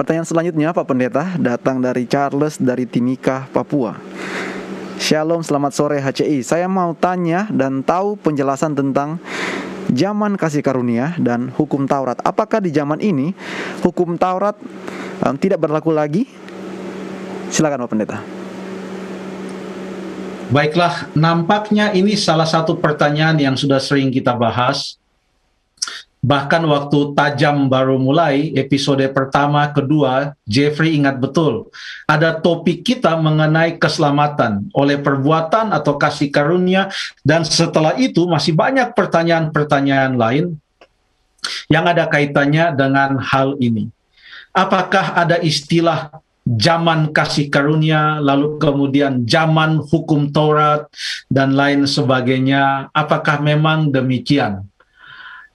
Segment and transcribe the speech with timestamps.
[0.00, 4.00] Pertanyaan selanjutnya Pak Pendeta datang dari Charles dari Timika, Papua.
[4.96, 6.40] Shalom, selamat sore HCI.
[6.40, 9.20] Saya mau tanya dan tahu penjelasan tentang
[9.92, 12.16] zaman kasih karunia dan hukum Taurat.
[12.24, 13.36] Apakah di zaman ini
[13.84, 14.56] hukum Taurat
[15.20, 16.24] um, tidak berlaku lagi?
[17.52, 18.24] Silakan Pak Pendeta.
[20.48, 24.96] Baiklah, nampaknya ini salah satu pertanyaan yang sudah sering kita bahas.
[26.20, 31.72] Bahkan waktu tajam baru mulai, episode pertama, kedua, Jeffrey ingat betul.
[32.04, 36.92] Ada topik kita mengenai keselamatan oleh perbuatan atau kasih karunia.
[37.24, 40.60] Dan setelah itu masih banyak pertanyaan-pertanyaan lain
[41.72, 43.88] yang ada kaitannya dengan hal ini.
[44.52, 46.12] Apakah ada istilah
[46.44, 50.84] zaman kasih karunia, lalu kemudian zaman hukum Taurat,
[51.32, 52.92] dan lain sebagainya.
[52.92, 54.69] Apakah memang demikian?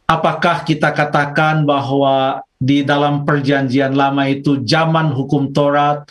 [0.06, 6.06] Apakah kita katakan bahwa di dalam Perjanjian Lama itu zaman hukum Taurat,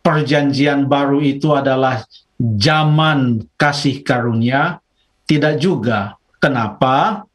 [0.00, 2.06] Perjanjian Baru itu adalah
[2.38, 4.78] zaman kasih karunia?
[5.26, 6.14] Tidak juga.
[6.38, 7.26] Kenapa?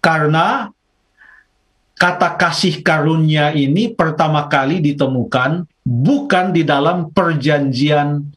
[0.00, 0.72] Karena
[1.96, 8.35] kata kasih karunia ini pertama kali ditemukan bukan di dalam perjanjian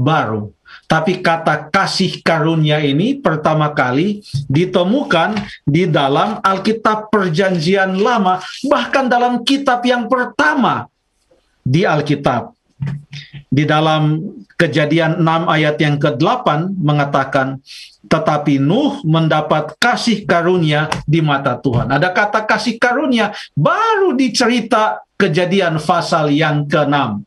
[0.00, 0.48] baru.
[0.88, 5.36] Tapi kata kasih karunia ini pertama kali ditemukan
[5.68, 10.88] di dalam Alkitab Perjanjian Lama, bahkan dalam kitab yang pertama
[11.60, 12.56] di Alkitab.
[13.50, 14.24] Di dalam
[14.60, 17.64] Kejadian 6 ayat yang ke-8 mengatakan,
[18.12, 21.88] tetapi Nuh mendapat kasih karunia di mata Tuhan.
[21.88, 27.24] Ada kata kasih karunia baru dicerita kejadian pasal yang ke-6.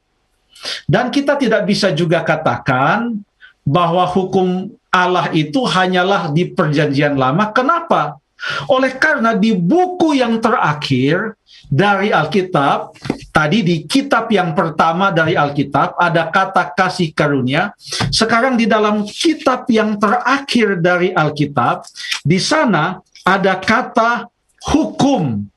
[0.88, 3.20] Dan kita tidak bisa juga katakan
[3.64, 7.50] bahwa hukum Allah itu hanyalah di perjanjian lama.
[7.50, 8.22] Kenapa?
[8.68, 11.40] Oleh karena di buku yang terakhir
[11.72, 12.92] dari Alkitab,
[13.32, 17.72] tadi di kitab yang pertama dari Alkitab ada kata kasih karunia.
[18.12, 21.88] Sekarang di dalam kitab yang terakhir dari Alkitab,
[22.22, 24.28] di sana ada kata
[24.70, 25.48] hukum,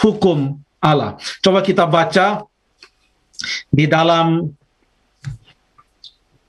[0.00, 1.20] hukum Allah.
[1.44, 2.42] Coba kita baca
[3.72, 4.52] di dalam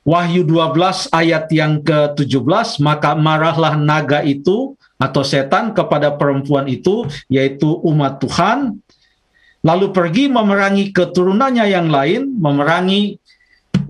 [0.03, 7.79] Wahyu 12 ayat yang ke-17, maka marahlah naga itu atau setan kepada perempuan itu, yaitu
[7.87, 8.83] umat Tuhan,
[9.63, 13.15] lalu pergi memerangi keturunannya yang lain, memerangi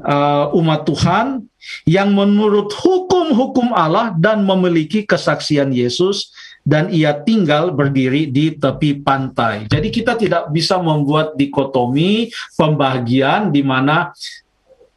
[0.05, 1.49] uh, umat Tuhan
[1.89, 6.29] yang menurut hukum-hukum Allah dan memiliki kesaksian Yesus
[6.63, 9.67] dan ia tinggal berdiri di tepi pantai.
[9.67, 14.15] Jadi kita tidak bisa membuat dikotomi pembagian di mana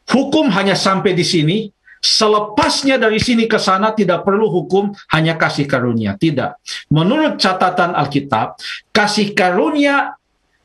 [0.07, 1.57] hukum hanya sampai di sini,
[1.97, 6.13] Selepasnya dari sini ke sana tidak perlu hukum, hanya kasih karunia.
[6.13, 6.61] Tidak.
[6.93, 8.55] Menurut catatan Alkitab,
[8.93, 10.13] kasih karunia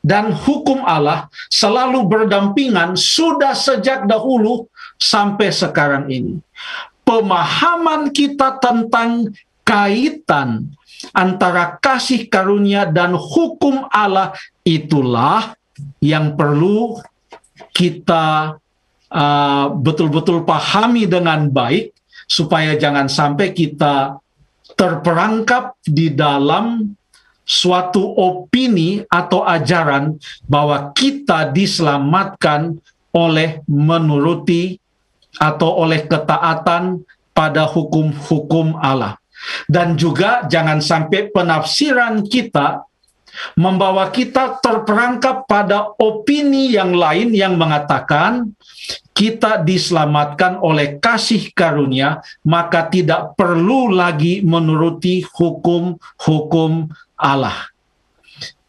[0.05, 4.69] dan hukum Allah selalu berdampingan sudah sejak dahulu
[5.01, 6.37] sampai sekarang ini.
[7.03, 9.33] Pemahaman kita tentang
[9.65, 10.69] kaitan
[11.11, 14.31] antara kasih karunia dan hukum Allah
[14.63, 15.59] itulah
[15.99, 17.03] yang perlu
[17.75, 18.57] kita
[19.13, 21.93] Uh, betul-betul uh, pahami dengan baik
[22.25, 24.17] supaya jangan sampai kita
[24.73, 26.97] terperangkap di dalam
[27.45, 30.17] suatu opini atau ajaran
[30.49, 32.81] bahwa kita diselamatkan
[33.13, 34.81] oleh menuruti
[35.37, 37.05] atau oleh ketaatan
[37.37, 39.21] pada hukum-hukum Allah.
[39.67, 42.87] Dan juga jangan sampai penafsiran kita
[43.57, 48.53] membawa kita terperangkap pada opini yang lain yang mengatakan
[49.13, 57.73] kita diselamatkan oleh kasih karunia, maka tidak perlu lagi menuruti hukum-hukum Allah.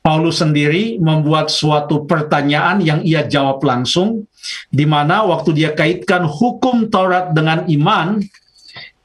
[0.03, 4.27] Paulus sendiri membuat suatu pertanyaan yang ia jawab langsung,
[4.67, 8.19] di mana waktu dia kaitkan hukum Taurat dengan iman,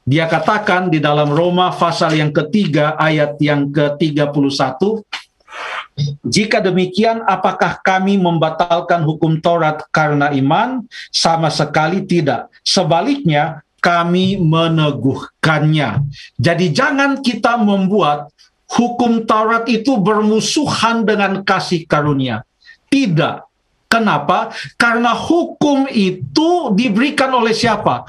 [0.09, 5.05] dia katakan di dalam Roma pasal yang ketiga ayat yang ke-31,
[6.25, 10.81] jika demikian, apakah kami membatalkan hukum Taurat karena iman?
[11.13, 12.49] Sama sekali tidak.
[12.65, 16.09] Sebaliknya, kami meneguhkannya.
[16.41, 18.33] Jadi, jangan kita membuat
[18.65, 22.49] hukum Taurat itu bermusuhan dengan kasih karunia.
[22.89, 23.45] Tidak.
[23.89, 24.53] Kenapa?
[24.77, 28.05] Karena hukum itu diberikan oleh siapa?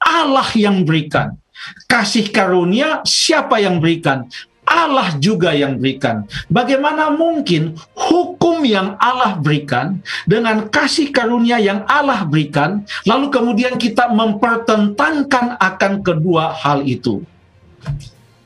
[0.00, 1.41] Allah yang berikan.
[1.86, 4.26] Kasih karunia siapa yang berikan?
[4.62, 6.24] Allah juga yang berikan.
[6.46, 14.08] Bagaimana mungkin hukum yang Allah berikan dengan kasih karunia yang Allah berikan, lalu kemudian kita
[14.08, 17.20] mempertentangkan akan kedua hal itu?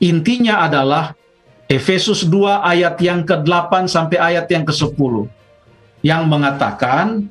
[0.01, 1.13] Intinya adalah
[1.69, 5.27] Efesus 2 ayat yang ke-8 sampai ayat yang ke-10
[6.07, 7.27] yang mengatakan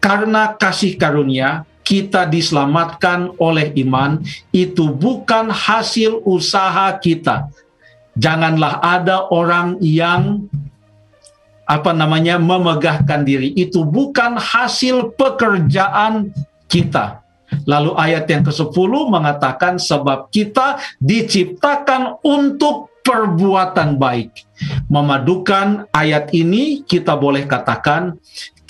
[0.00, 4.22] karena kasih karunia kita diselamatkan oleh iman
[4.54, 7.50] itu bukan hasil usaha kita.
[8.14, 10.46] Janganlah ada orang yang
[11.66, 16.30] apa namanya memegahkan diri itu bukan hasil pekerjaan
[16.70, 17.26] kita.
[17.66, 24.46] Lalu ayat yang ke-10 mengatakan sebab kita diciptakan untuk perbuatan baik.
[24.86, 28.14] Memadukan ayat ini kita boleh katakan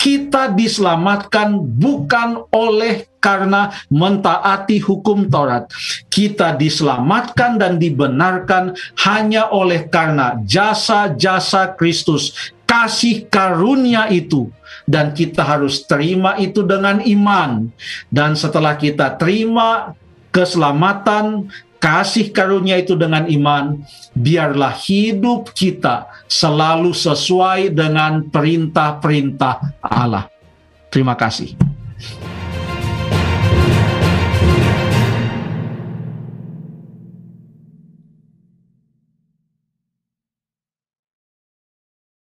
[0.01, 5.69] kita diselamatkan bukan oleh karena mentaati hukum Taurat.
[6.09, 8.73] Kita diselamatkan dan dibenarkan
[9.05, 12.33] hanya oleh karena jasa-jasa Kristus,
[12.65, 14.49] kasih karunia itu
[14.89, 17.69] dan kita harus terima itu dengan iman.
[18.09, 19.93] Dan setelah kita terima
[20.33, 21.45] keselamatan,
[21.81, 23.81] kasih karunia itu dengan iman,
[24.13, 30.29] biarlah hidup kita selalu sesuai dengan perintah-perintah Allah.
[30.93, 31.57] Terima kasih.